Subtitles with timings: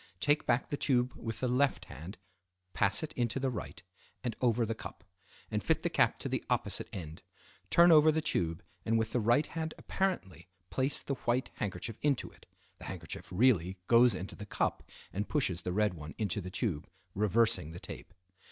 [0.19, 2.17] Take back the tube with the left hand,
[2.73, 3.83] pass it into the right,
[4.23, 5.03] and over the cup;
[5.51, 7.21] and fit the cap to the opposite end.
[7.69, 12.31] Turn over the tube, and with the right hand apparently place the white handkerchief into
[12.31, 12.47] it
[12.79, 14.81] (the handkerchief really goes into the cup
[15.13, 18.11] and pushes the red one into the tube, reversing the tape).